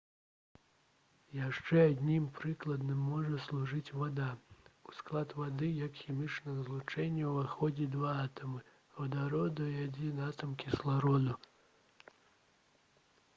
яшчэ 1.39 1.81
адным 1.89 2.23
прыкладам 2.39 3.03
можа 3.09 3.41
служыць 3.47 3.93
вада 4.05 4.29
у 4.89 4.95
склад 5.01 5.35
вады 5.41 5.69
як 5.83 5.99
хімічнага 6.01 6.65
злучэння 6.71 7.29
ўваходзяць 7.37 7.93
два 7.99 8.17
атамы 8.25 8.65
вадароду 9.01 9.71
і 9.79 9.81
адзін 9.87 10.25
атам 10.33 10.57
кіслароду 10.63 11.37